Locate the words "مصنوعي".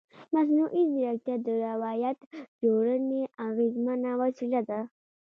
0.33-0.83